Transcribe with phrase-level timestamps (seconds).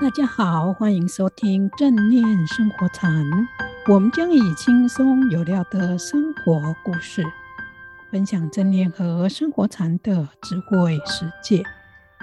[0.00, 3.10] 大家好，欢迎收听正念生活禅。
[3.88, 7.24] 我们将以轻松有料的生活故事，
[8.08, 11.64] 分享正念和生活禅的智慧世界，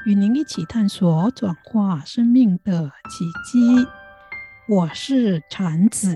[0.06, 3.86] 与您一起探索转化生命的奇迹。
[4.70, 6.16] 我是禅子，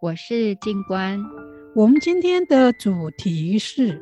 [0.00, 1.22] 我是静观。
[1.76, 4.00] 我们今天的主题是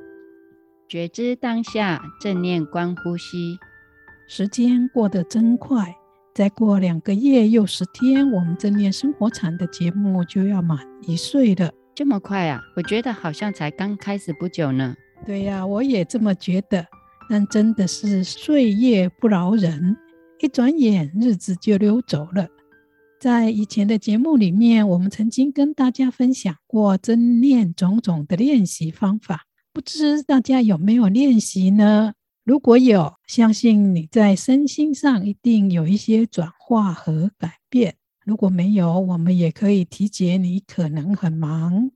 [0.88, 3.58] 觉知当下，正念观呼吸。
[4.28, 5.97] 时间过得真快。
[6.38, 11.68] 再过两个月又十天，我们正念生活禅的节目就要满一岁了。
[11.96, 12.62] 这么快啊？
[12.76, 14.94] 我觉得好像才刚开始不久呢。
[15.26, 16.86] 对呀，我也这么觉得。
[17.28, 19.96] 但真的是岁月不饶人，
[20.38, 22.46] 一转眼日子就溜走了。
[23.20, 32.12] 在以前的节目里面，我们曾经跟大家分享过正念种种的练习方法，不知大家有没有练习呢？
[32.48, 37.96] 如果有，相信你在身心上一定有一些转化和改变。
[38.24, 41.90] 如果没有，我们也可以理解你可能很忙。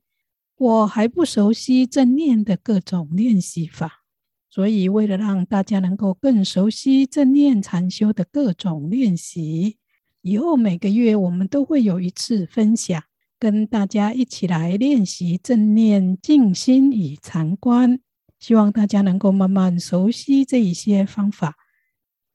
[0.59, 4.03] 我还不熟悉正念的各种练习法，
[4.47, 9.77] 所以为了让大家能够更熟悉正念禅修的各种练习，
[10.21, 13.01] 以后每个月我们都会有一次分享，
[13.39, 17.99] 跟大家一起来练习正念静心与禅观。
[18.43, 21.55] 希望大家能够慢慢熟悉这一些方法，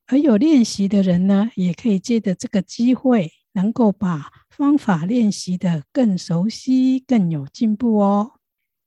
[0.06, 8.40] 而有练习的人呢，也可以借着这个机会，能够把方法练习得更熟悉、更有进步哦。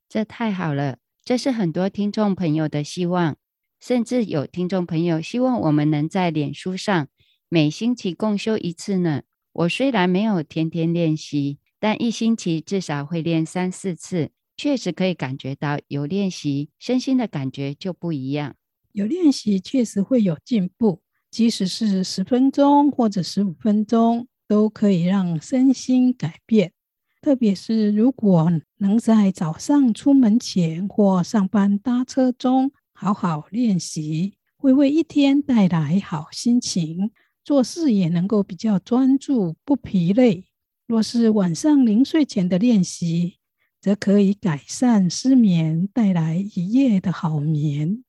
[0.09, 3.37] 这太好了，这是很多听众朋友的希望，
[3.79, 7.07] 甚至有听众朋友希望我们能在脸书上
[7.47, 9.21] 每星期共修一次呢。
[9.53, 14.31] 我虽然没有天天练习，但一星期至少会练三四次。
[14.57, 18.55] 确实可以感觉到有练习，身心的感觉就不一样。
[18.91, 26.73] 有练习确实会有进步，即使是十分钟或者十五分钟，都可以让身心改变。
[27.21, 37.11] 特别是如果能在早上出门前或上班搭车中好好练习，会为一天带来好心情，
[37.43, 40.45] 做事也能够比较专注，不疲累。
[40.87, 43.37] 若是晚上临睡前的练习，
[43.81, 48.03] 则可以改善失眠，带来一夜的好眠。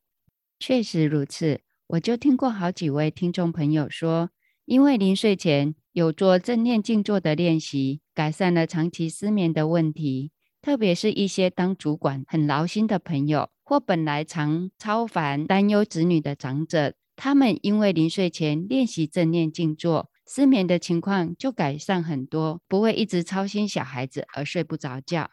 [0.58, 4.28] 确实如此，我就听过好几位听众朋友说，
[4.66, 10.30] 因为临睡前有做正念静坐的练习，改善了长期失眠的问题。
[10.60, 25.30] 特别是一些当主管很劳心的朋友，或本来常操烦担忧子女的长者，他们因为临睡前练习正念静坐，失眠的情况就改善很多，不会一直操心小孩子而睡不着觉。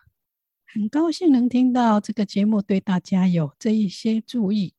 [0.71, 4.75] 很高兴能听到这个节目对大家有这一些注意，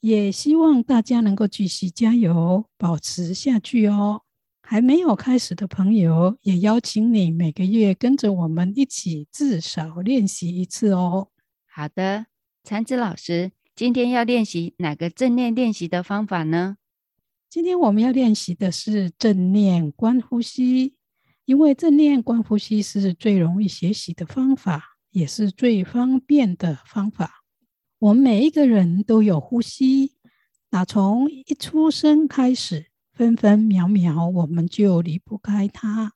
[0.00, 4.20] 也希望大家能够继续加油，保持下去哦。
[4.60, 11.28] 还没有开始的朋友，也邀请你每个月跟着我们一起至少练习一次哦。
[11.66, 12.26] 好的，
[12.62, 16.76] 禅子老师，今天要练习哪个正念练习的方法呢？
[17.48, 20.96] 今天我们要练习的是正念观呼吸，
[21.46, 24.89] 因为正念观呼吸是最容易学习的方法。
[25.10, 27.44] 也是最方便的方法。
[27.98, 30.14] 我们每一个人都有呼吸，
[30.70, 36.14] 打从一出生开始，分分秒秒我们就离不开它。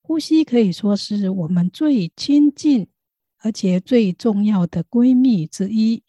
[0.00, 2.88] 呼吸可以说是我们最亲近
[3.40, 6.02] 而且最重要的闺蜜之一。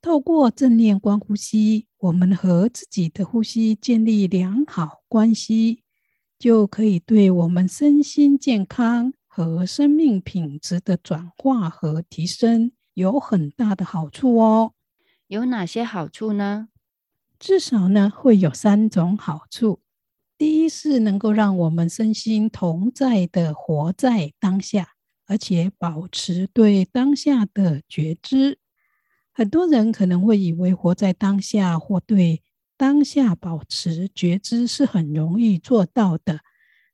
[0.00, 5.82] 透过正念观呼吸，我们和自己的呼吸建立良好关系，
[6.38, 9.12] 就可以对我们身心健康。
[9.36, 14.72] 和生命品质的转化和提升有很大的好处哦。
[15.26, 16.68] 有哪些好处呢？
[17.38, 19.82] 至少呢，会有三种好处。
[20.38, 24.92] 第一是能够让我们身心同在的活在当下，
[25.26, 28.58] 而且保持对当下的觉知。
[29.34, 32.42] 很多人可能会以为活在当下或对
[32.78, 36.40] 当下保持觉知是很容易做到的，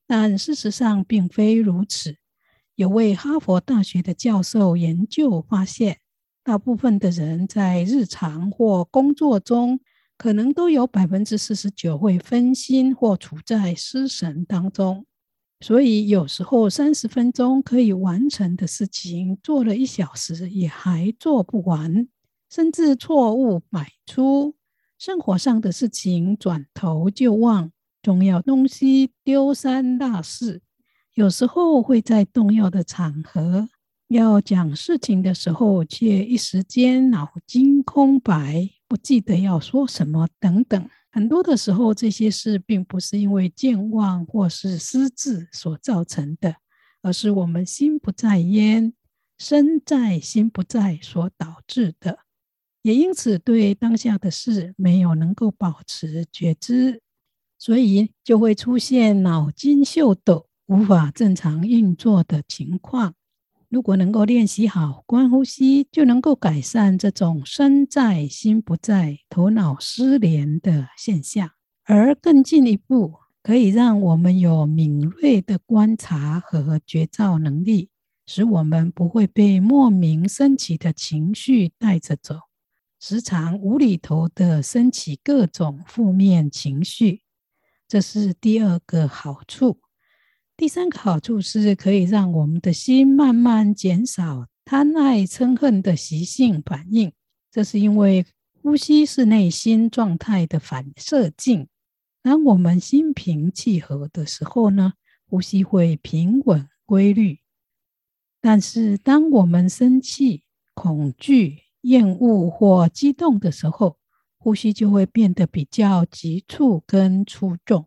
[0.09, 2.17] 但事实上并非如此。
[2.75, 5.99] 有位哈佛大学的教授研究发现，
[6.43, 9.79] 大部分的人在日常或工作中，
[10.17, 15.05] 可能都有百分之四十九会分心或处在失神当中。
[15.61, 22.09] 所以有时候三十分钟可以完成的事情，做了一小时也还做不完，
[22.51, 24.55] 甚至错误百出。
[24.99, 27.71] 生活上的事情转头就忘，
[28.03, 30.63] 重要东西丢三落四。
[31.15, 33.69] 有时候会在重要的场合
[34.09, 40.89] 要讲事情的时候，却一时间脑筋空白，不记得要说什么等等。
[41.11, 46.57] 很多的时候，这些事并不是因为健忘或是失智所造成的，
[47.03, 48.95] 而是我们心不在焉、
[49.39, 52.21] 身在心不在所导致的。
[52.81, 57.03] 也因此，对当下的事没有能够保持觉知，
[57.59, 63.13] 所以就会出现脑筋秀逗、无法正常运作的情况。
[63.69, 71.51] 如果能够练习好观呼吸，就能够改善这种身在心不在、头脑失联的现象。
[71.85, 77.91] 而更进一步，可以让我们有敏锐的观察和觉照能力，
[78.27, 82.37] 使我们不会被莫名升起的情绪带着走，
[82.99, 87.21] 时常无厘头的升起各种负面情绪。
[87.87, 89.81] 这是第二个好处。
[90.57, 97.13] 第三个好处是可以让我们的心慢慢减少贪爱嗔恨的习性反应。
[97.51, 98.25] 这是因为
[98.63, 101.69] 呼吸是内心状态的反射镜。
[102.23, 104.93] 当我们心平气和的时候呢，
[105.29, 107.41] 呼吸会平稳规律。
[108.41, 110.45] 但是当我们生气、
[110.75, 113.97] 恐惧、厌恶或激动的时候，
[114.39, 117.87] 呼吸就会变得比较急促跟粗重。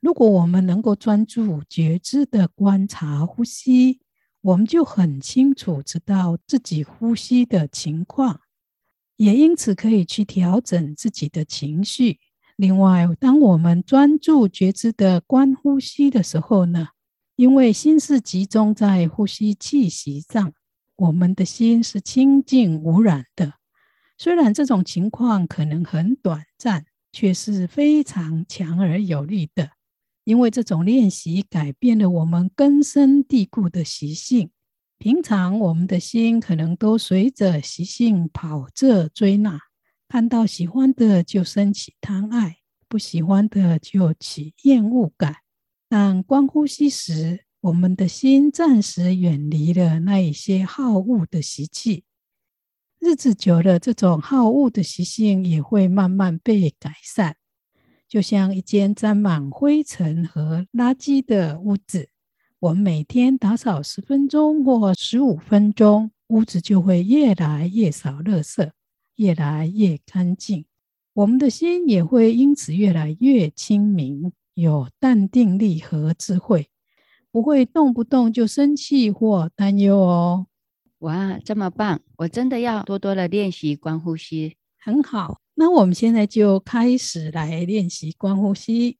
[0.00, 4.00] 如果我们能够专注觉知的观察呼吸，
[4.40, 8.40] 我们就很清楚知道自己呼吸的情况，
[9.16, 12.20] 也因此可以去调整自己的情绪。
[12.54, 16.88] 另外，当我们专注觉知的观呼吸的时候呢，
[17.34, 20.52] 因为心是集中在呼吸气息上，
[20.94, 23.54] 我们的心是清净无染的。
[24.16, 29.70] 虽然这种情况可能很短暂，却是非常强而有力的。
[30.28, 34.50] 因为这种练习改变了我们根深蒂固的习性，
[34.98, 39.58] 平常我们的心可能都随着习性跑这追那，
[40.06, 42.58] 看到喜欢的就升起贪爱，
[42.90, 45.36] 不喜欢的就起厌恶感。
[45.88, 52.04] 但观呼吸时，我们的心暂时远离了那一些好恶的习气，
[52.98, 57.37] 日子久了，这种好恶的习性也会慢慢被改善。
[58.08, 62.08] 就像一间沾满灰尘和垃圾的屋子，
[62.58, 68.70] 我们每天打扫十分钟或十五分钟，屋子就会越来越少垃圾，
[69.16, 70.64] 越来越干净。
[71.12, 76.68] 我们的心也会因此越来越清明，有淡定力和智慧，
[77.30, 80.46] 不会动不动就生气或担忧哦。
[81.00, 82.00] 哇，这么棒！
[82.16, 84.56] 我真的要多多的练习观呼吸。
[84.80, 85.40] 很好。
[85.60, 88.96] 那我们现在就开始来练习观呼吸。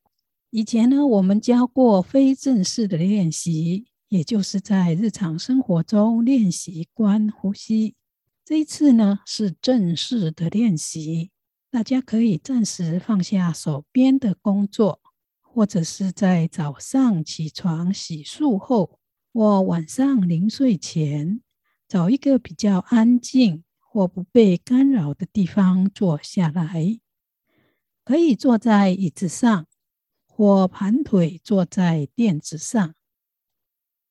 [0.50, 7.94] 以前呢，我们教过非正式的练习，也就是在日常生活中练习观呼吸。
[8.44, 11.31] 这一次呢，是正式的练习，
[11.70, 15.00] 大家可以暂时放下手边的工作，
[15.40, 18.99] 或者是在早上起床洗漱后，
[19.32, 21.40] 或晚上临睡前，
[21.87, 23.62] 找一个比较安静。
[23.98, 27.00] 或不被干扰的地方坐下来，
[28.04, 29.66] 可以坐在椅子上，
[30.28, 32.94] 或盘腿坐在垫子上，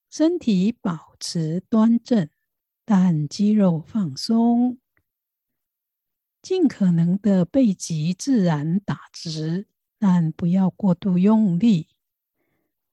[0.09, 2.29] 身体保持端正，
[2.83, 4.77] 但肌肉放松，
[6.41, 11.87] 尽可能的背脊自然打直，但不要过度用力，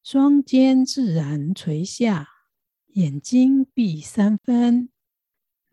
[0.05, 2.29] 双肩自然垂下，
[2.93, 4.91] 眼睛闭三分。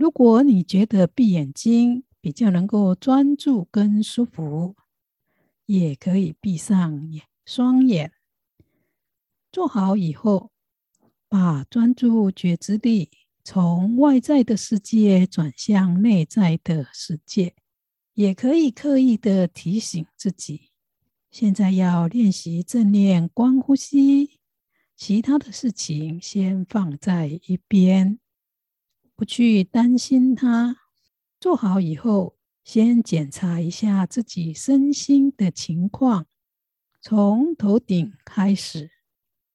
[0.02, 4.76] 如果你觉得闭眼睛比较能够专注跟舒服，
[5.68, 8.12] 也可以闭上眼双眼。
[9.52, 10.50] 做好以后，
[11.30, 13.12] 把专注觉知力
[13.44, 17.54] 从外在的世界转向内在的世界，
[18.16, 20.72] 也可以刻意的提醒自己，
[21.30, 24.40] 现在要练习正念观呼吸，
[24.96, 28.18] 其他的事情先放在一边。
[29.16, 30.78] 不去担心它，
[31.40, 36.28] 做好以后，先检查一下自己身心的情况，
[37.02, 38.92] 从头顶开始，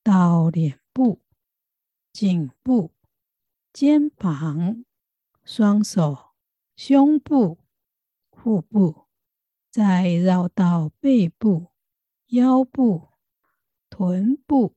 [0.03, 1.21] 到脸部、
[2.13, 2.93] 颈部、
[3.73, 4.85] 肩膀、
[5.45, 6.35] 双手、
[6.77, 7.59] 胸部、
[8.33, 9.07] 腹部，
[9.71, 11.73] 再绕到背部、
[12.29, 13.09] 腰部、
[13.91, 14.75] 臀部、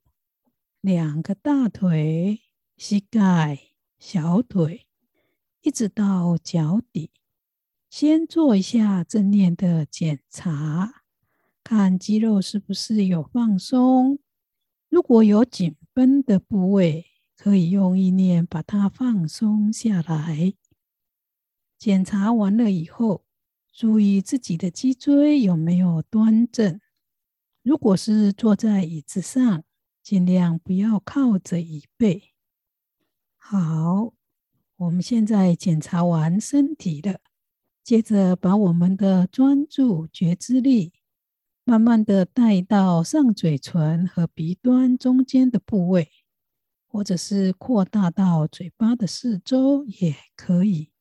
[0.82, 2.42] 两个大腿、
[2.78, 3.69] 膝盖。
[4.00, 4.88] 小腿
[5.62, 7.12] 一直到脚底，
[7.90, 11.04] 先做一下正念的检查，
[11.64, 14.20] 看肌肉是不是有放松。
[14.88, 20.54] 如果有紧绷的部位，可以用意念把它放松下来。
[21.78, 23.26] 检查完了以后，
[23.72, 26.80] 注意自己的脊椎有没有端正。
[27.62, 29.64] 如果是坐在椅子上，
[30.02, 32.29] 尽量不要靠着椅背。
[33.52, 34.14] 好，
[34.76, 37.20] 我们现在检查完身体了，
[37.84, 40.94] 接着把我们的专注觉知力，
[41.64, 46.12] 慢慢的带到上嘴唇和鼻端中间的部位，
[46.86, 50.92] 或者是扩大到嘴巴的四周也可以。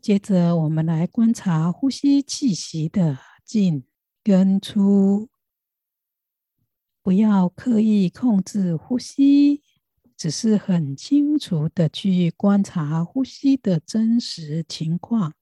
[0.00, 3.84] 接着，我们来观察呼吸气息的进
[4.24, 5.28] 跟出。
[7.00, 9.62] 不要刻意控制呼吸，
[10.18, 15.32] 只是很清楚的去观察呼吸的真实情况。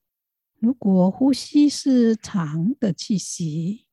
[0.59, 3.87] 如果呼吸是长的气息，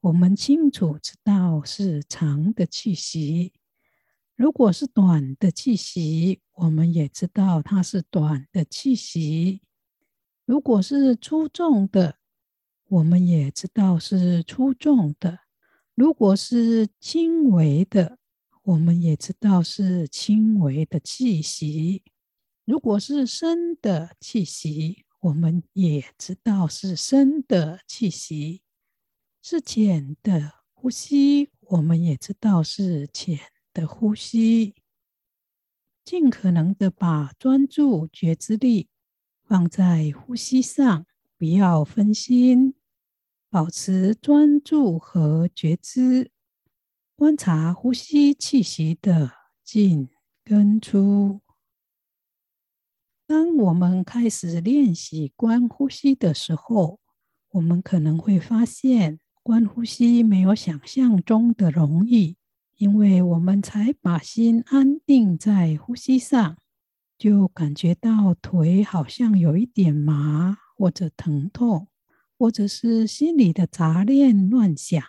[0.00, 3.52] 我们清楚知道是长的气息；
[4.36, 9.60] 如果是短的气息，我们也知道它是短的气息；
[10.44, 12.18] 如果是粗重的，
[12.86, 15.40] 我们也知道是粗重的。
[15.96, 18.18] 如果是轻微的，
[18.68, 22.02] 我们也知道是轻微的气息；
[22.66, 28.60] 如果是深的气息，我们也知道是深的气息；
[29.40, 33.38] 是浅的呼吸，我们也知道是浅
[33.72, 34.74] 的呼吸。
[36.04, 38.90] 尽可能的把专注觉知力
[39.44, 41.06] 放在呼吸上，
[41.38, 42.74] 不要分心。
[43.48, 46.30] 保持专注和觉知，
[47.18, 49.32] 观察呼吸气息的
[49.64, 50.08] 进
[50.44, 51.40] 跟出。
[53.26, 57.00] 当我们开始练习观呼吸的时候，
[57.50, 62.36] 我们可能会发现，观呼吸没有想象中的容易，
[62.76, 66.56] 因为我们才把心安定在呼吸上，
[67.18, 71.88] 就感觉到腿好像有一点麻或者疼痛。
[72.38, 75.02] 或者是心里的杂念乱想，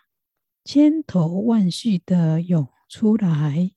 [0.71, 3.71] 千头万绪的涌出来，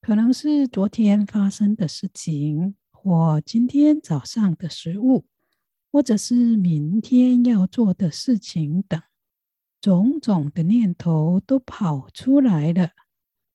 [0.00, 5.26] 可能是昨天发生的事情，或今天早上的食物，
[5.92, 8.98] 或者是明天要做的事情等，
[9.82, 12.92] 种种的念头都跑出来了，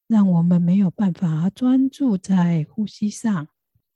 [0.08, 3.48] 让我们没有办法专注在呼吸上。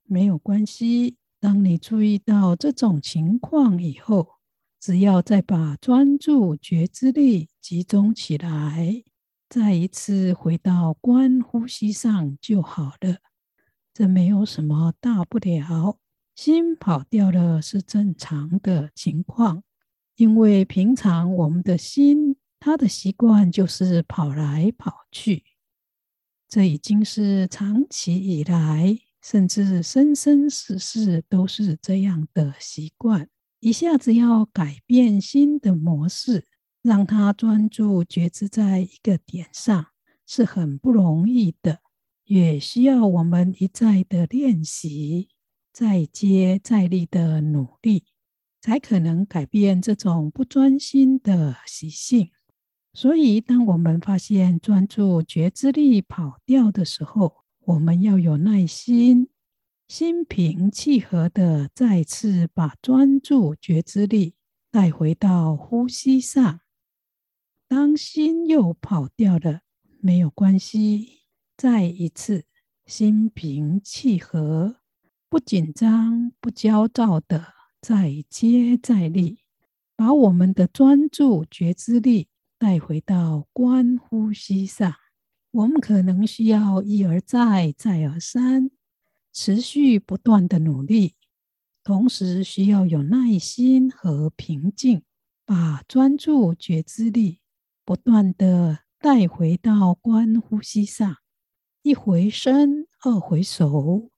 [0.06, 4.30] 没有关系，当你注意到这种情况以后。
[4.84, 9.02] 只要再把专注觉知力集中起来，
[9.48, 13.20] 再一次回到观呼吸上就好了。
[13.94, 16.00] 这没有什么大不了，
[16.36, 19.64] 心跑掉了是正常的情况，
[20.18, 25.46] 因为平常我们的心，它的习惯就是跑来跑去，
[26.50, 33.30] 这已经是长期以来，甚至生生世世都是这样的习惯。
[33.66, 36.50] 一下子要改变新的模式，
[36.82, 39.86] 让他专注觉知在一个点上，
[40.28, 41.80] 是很不容易的，
[42.26, 45.30] 也需要我们一再的练习，
[45.72, 48.04] 再接再厉的努力，
[48.60, 52.32] 才可能改变这种不专心的习性。
[52.94, 59.30] 所以，当我们发现专注觉知力跑掉的时候，我们要有耐心。
[59.88, 64.36] 心平气和的再次把专注觉知力
[64.72, 66.62] 带回到呼吸上。
[67.68, 69.62] 当心又跑掉了，
[70.00, 71.24] 没有关系，
[71.56, 72.46] 再一次
[72.86, 74.78] 心平气和，
[75.30, 79.40] 不紧张、不焦躁的再接再厉，
[79.96, 84.96] 把我们的专注觉知力带回到观呼吸上。
[85.52, 88.72] 我们可能需要一而再、再而三。
[89.34, 91.16] 持续不断的努力，
[91.84, 95.02] 同时需要有耐心和平静，
[95.44, 97.40] 把专注觉知力
[97.84, 101.18] 不断的带回到观呼吸上。
[101.82, 104.12] 一回生，二回熟，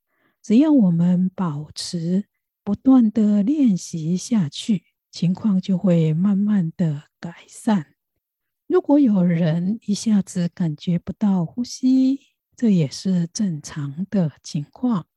[0.43, 2.25] 只要我们保持
[2.63, 7.95] 不断的练习下去，情况就会慢慢的改善。
[8.67, 12.19] 如果有人一下子感觉不到呼吸，
[12.57, 15.07] 这也是正常的情况，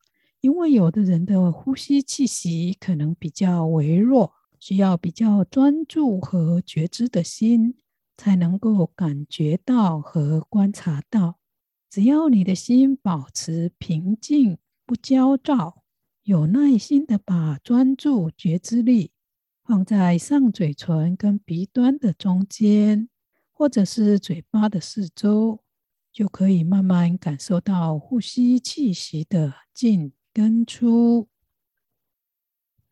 [0.40, 7.76] 因为有的人的呼吸气息可能比较微弱，需要比较专注和觉知的心
[8.16, 11.38] 才能够感觉到和观察到。
[11.88, 15.84] 只要你的心保持平静、不焦躁，
[16.24, 19.12] 有耐心的把专注觉知力
[19.64, 23.08] 放在上嘴唇跟鼻端的中间，
[23.52, 25.60] 或者是嘴巴的四周。
[26.18, 31.28] 就可以慢慢感受到呼吸气息的进跟出。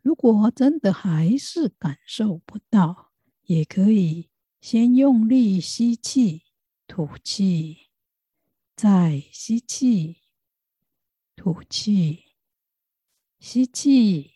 [0.01, 3.11] 如果真的还是感受不到，
[3.43, 4.31] 也可以
[4.61, 6.45] 先用力吸气、
[6.87, 7.89] 吐气，
[8.77, 10.19] 再吸气、
[11.35, 12.27] 吐气，
[13.41, 14.35] 吸气、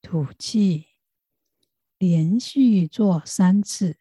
[0.00, 0.84] 吐气，
[1.98, 3.98] 连续做三次。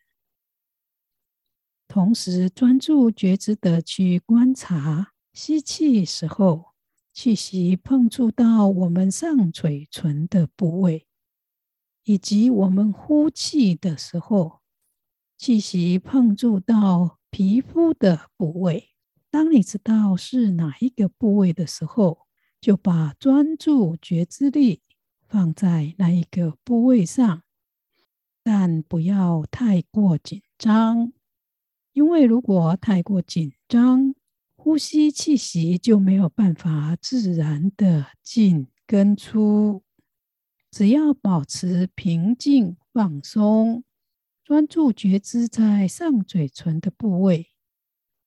[1.94, 6.74] 同时专注觉知的去观察吸气时候。
[7.14, 11.06] 气息碰触到我们上嘴唇的部位，
[12.04, 14.62] 以及我们呼气的时候，
[15.38, 18.90] 气息碰触到皮肤的部位。
[19.30, 22.26] 当你知道是哪一个部位的时候，
[22.60, 24.82] 就把专注觉知力
[25.28, 27.44] 放在那一个部位上，
[28.42, 31.14] 但不要太过紧张，
[31.94, 34.14] 因为如果太过紧张，
[34.56, 39.84] 呼吸气息就没有办法自然的进跟出，
[40.72, 43.84] 只要保持平静放松，
[44.44, 47.52] 专注觉知在上嘴唇的部位，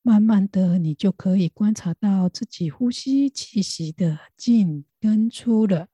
[0.02, 5.88] 慢慢的你就可以观察到自己呼吸气息的进跟出了。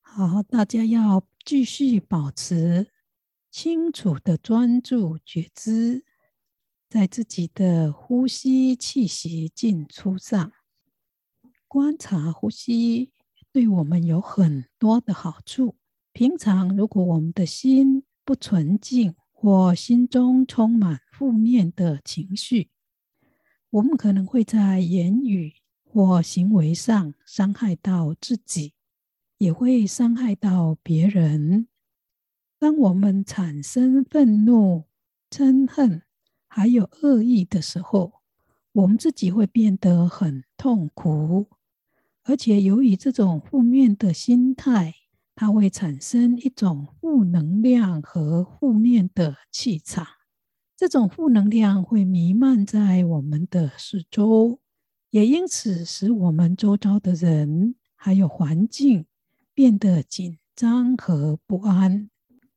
[0.00, 2.86] 好，大家要继续保持
[3.50, 6.05] 清楚的专注觉知。
[6.88, 10.52] 在自己的呼吸气息进出上，
[11.66, 13.10] 观察呼吸
[13.52, 15.76] 对我们有很多的好处。
[16.12, 22.70] 平常如果我们的心不纯净，或心中充满负面的情绪，
[23.68, 28.72] 我们可能会在言语或行为上伤害到自己，
[29.38, 31.68] 也会伤害到别人。
[32.58, 34.84] 当我们产生愤怒、
[35.30, 36.02] 嗔恨，
[36.56, 38.22] 还有恶意的时候，
[38.72, 41.48] 我们自己会变得很痛苦，
[42.22, 44.94] 而且由于这种负面的心态，
[45.34, 50.06] 它会产生一种负能量和负面的气场。
[50.74, 54.58] 这种负能量会弥漫在我们的四周，
[55.10, 59.04] 也因此使我们周遭的人还有环境
[59.52, 62.08] 变得紧张和不安。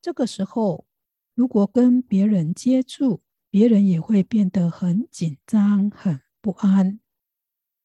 [0.01, 0.85] 这个时候，
[1.35, 3.19] 如果跟别人接触，
[3.51, 6.99] 别人也会变得很紧张、很不安，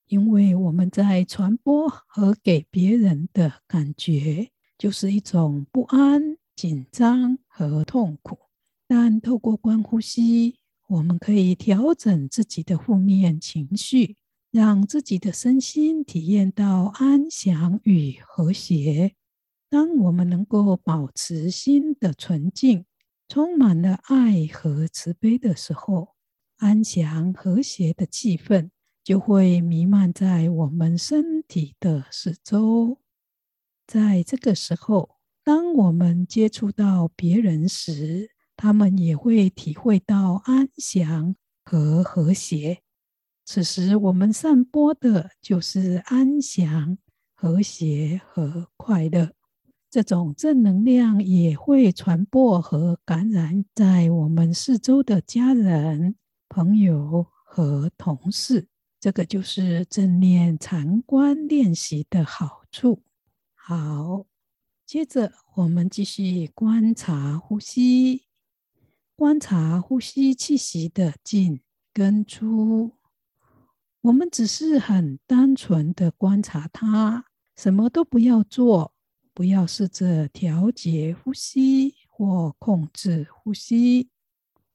[0.09, 8.39] 因为我们在传播和给别人的感觉就是一种不安、紧张和痛苦。
[8.87, 14.17] 但透过观呼吸，我们可以调整自己的负面情绪，
[14.51, 19.15] 让自己的身心体验到安详与和谐。
[19.71, 22.85] 当我们能够保持心的纯净，
[23.35, 26.15] 充满了爱和慈悲的时候，
[26.59, 28.71] 安详和谐的气氛
[29.03, 33.01] 就会弥漫在我们身体的四周。
[33.89, 42.83] 在这个时候，当我们接触到别人时，他们也会体会到安详和和谐。
[43.45, 46.97] 此时，我们散播的就是安详、
[47.35, 49.33] 和谐和快乐。
[49.95, 56.17] 这种正能量也会传播和感染在我们四周的家人、
[56.49, 58.67] 朋友和同事。
[58.99, 63.05] 这个就是正念禅观练习的好处。
[63.55, 64.27] 好，
[64.85, 68.25] 接着我们继续观察呼吸，
[69.15, 71.61] 观察呼吸气息的进
[71.93, 72.95] 跟出。
[74.01, 78.94] 我们只是很单纯的观察它，什么都不要做。
[79.35, 84.09] 不要试着调节呼吸或控制呼吸，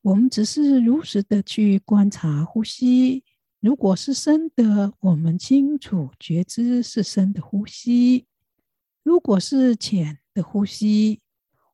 [0.01, 3.23] 我们只是如实的去观察呼吸。
[3.61, 8.25] 如果是深的，我们清楚觉知是深的呼吸；
[9.01, 11.21] 如果是浅的呼吸，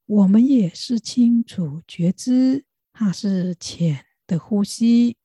[0.06, 5.18] 我们也是清楚觉知它是浅的呼吸。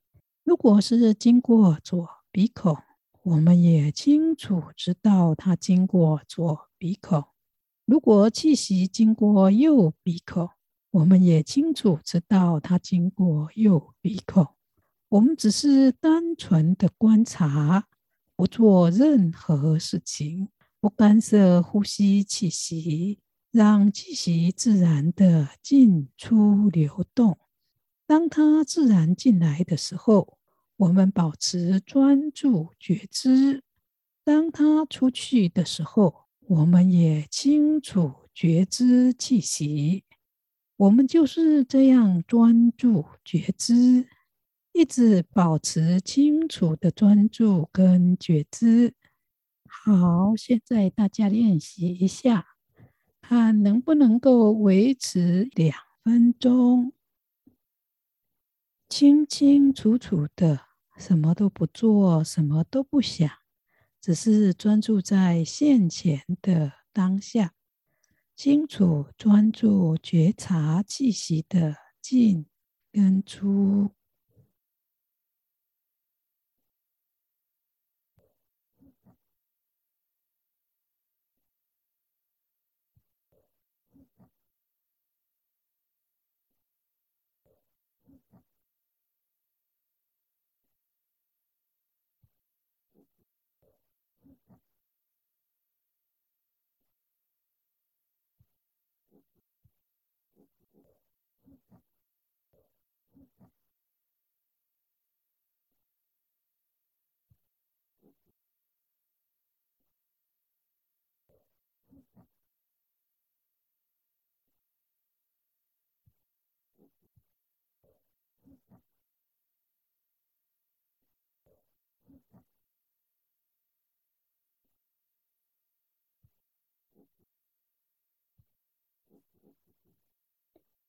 [0.45, 2.75] 如果是经过左鼻孔，
[3.23, 7.23] 我们也清楚知道它经过左鼻孔。
[7.91, 10.49] 如果气息经过右鼻孔，
[10.93, 14.47] 我们也清楚知道它经过右鼻孔。
[15.09, 17.89] 我们只是单纯的观察，
[18.37, 20.51] 不做任何事情，
[20.81, 23.19] 不干涉呼吸气息，
[23.51, 27.39] 让气息自然的进出流动。
[28.07, 30.39] 当它自然进来的时候，
[30.77, 33.63] 我们保持专注觉知；
[34.23, 36.20] 当它出去的时候，
[36.51, 40.03] 我们也清楚觉知气息，
[40.75, 44.09] 我们就是这样专注觉知，
[44.73, 48.95] 一直保持清楚的专注跟觉知。
[49.65, 52.45] 好，现在大家练习一下，
[53.23, 56.93] 看能不能够维持两分钟，
[58.89, 60.63] 清清楚楚的，
[60.97, 63.31] 什么都不做，什么都不想，
[64.01, 67.53] 只是专注在现前的当下，
[68.35, 72.47] 清楚专注觉察气息的进
[72.91, 73.91] 跟出。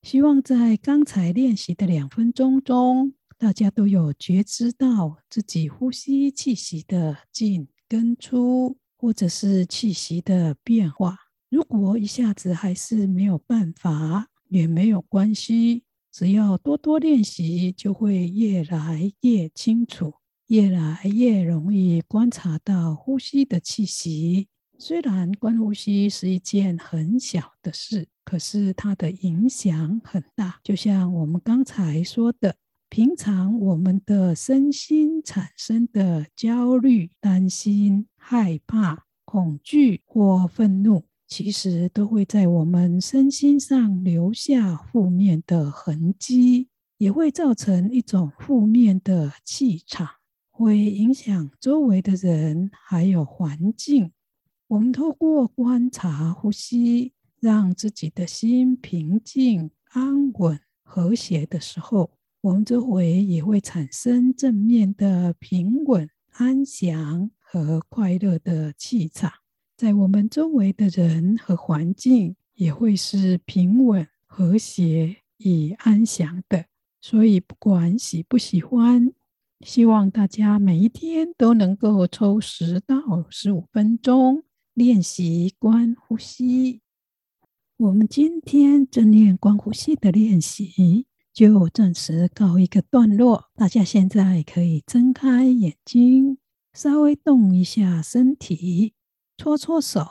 [0.04, 11.18] 希望在刚才练习的两分钟中，大家都有觉知到自己呼吸气息的进跟出，或者是气息的变化。
[11.50, 20.16] 如果一下子还是没有办法，也没有关系，只要多多练习，就会越来越清楚，
[20.48, 24.48] 越来越容易观察到呼吸的气息。
[24.80, 30.58] 虽然观呼吸是一件很小的事，可是它的影响很大。
[30.64, 32.56] 就像我们刚才说的，
[32.88, 50.08] 平常我们的身心产生的焦虑、担心、害怕、恐惧或愤怒，其实都会在我们身心上留下负面的痕迹，也会造成一种负面的气场，
[50.50, 54.14] 会影响周围的人还有环境。
[54.70, 69.32] 我们透过观察呼吸，让自己的心平静、安稳、和谐的时候，我们周围也会产生正面的平稳、安详和快乐的气场。
[69.76, 76.66] 在我们周围的人和环境也会是平稳、和谐与安详的。
[77.02, 79.12] 所以，不管喜不喜欢，
[79.62, 84.44] 希望大家每一天都能够抽十到十五分钟。
[84.74, 86.80] 练习观呼吸，
[87.82, 93.46] 我们今天正念观呼吸的练习就暂时告一个段落。
[93.56, 96.38] 大家现在可以睁开眼睛，
[96.74, 98.94] 稍微动一下身体，
[99.36, 100.06] 搓搓手，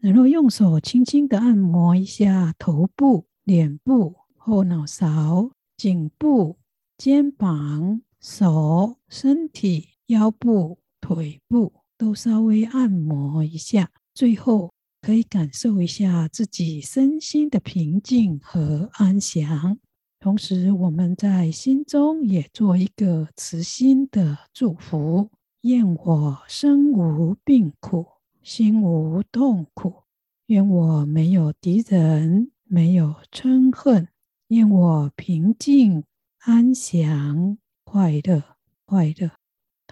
[0.00, 6.58] 然后用手轻轻的按摩一下头部、脸部、后脑勺、颈部、
[6.96, 11.72] 肩膀、手、身体、腰部、腿部。
[11.98, 19.78] 都稍微按摩一下，最后可以感受一下自己身心的平静和安详。
[20.18, 25.30] 同时，我们在心中也做一个慈心的祝福：
[25.62, 28.06] 愿我身无病苦，
[28.42, 30.04] 心无痛苦；
[30.46, 34.08] 愿我没有敌人，没有嗔恨；
[34.48, 36.04] 愿我平静、
[36.40, 38.42] 安详、快乐、
[38.84, 39.39] 快乐。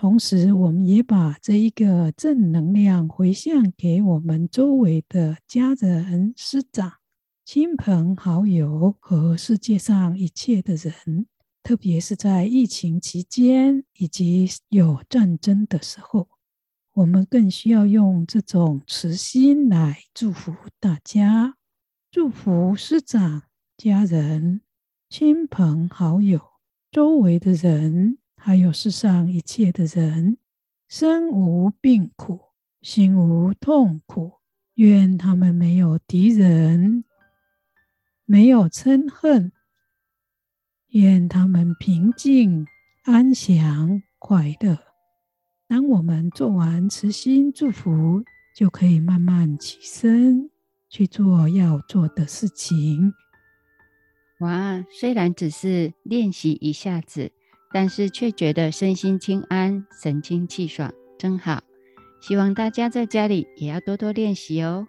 [0.01, 6.93] 同时，我们也把这一个正能量回向给我们周围的家人、师长、
[7.45, 11.27] 亲朋好友和世界上一切的人，
[11.65, 16.29] 特别是在疫情期间以及有战争的时候，
[16.95, 21.57] 我们更需要用这种慈心来祝福大家，
[22.13, 23.43] 祝福师长、
[23.77, 24.61] 家人、
[25.11, 26.41] 亲朋好友、
[26.93, 28.19] 周围的人。
[28.49, 30.39] 还有世上一切的人，
[30.89, 32.41] 身无病苦，
[32.81, 34.39] 心无痛苦。
[34.77, 37.05] 愿他们没有敌人，
[38.25, 39.53] 没有嗔恨。
[40.93, 42.67] 愿他们平静、
[43.05, 44.79] 安详、快乐。
[45.67, 48.25] 当我们做完慈心祝福，
[48.57, 50.51] 就可以慢慢起身
[50.89, 53.13] 去做要做的事情。
[54.41, 57.33] 哇，虽然只是练习一下子。
[57.73, 61.61] 但是却觉得身心轻安，神清气爽，真好。
[62.21, 64.87] 希望大家在家里也要多多练习哦。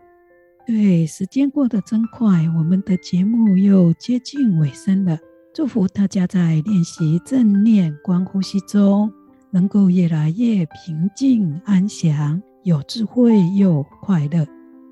[0.65, 5.18] 对，时间过得真快，我们的节目又接近尾声了。
[5.54, 9.12] 祝福大家在练习正念观呼吸中，
[9.52, 14.46] 能够越来越平静安详，有智慧又快乐。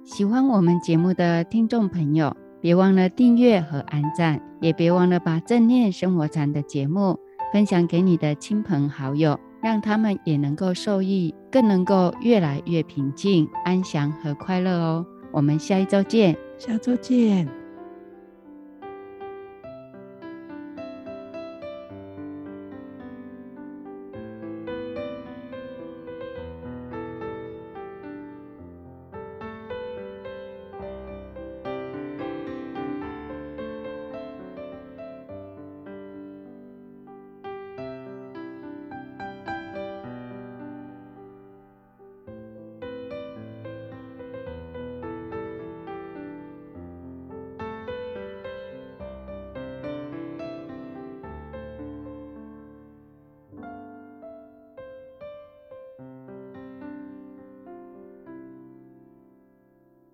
[0.03, 7.19] 喜欢我们节目的听众朋友，别忘了订阅和按赞，也别忘了把正念生活禅的节目
[7.51, 15.05] 分享给你的亲朋好友，让他们也能够受益，更能够越来越平静、安详和快乐哦。
[15.31, 17.66] 我们下一周见，下周见。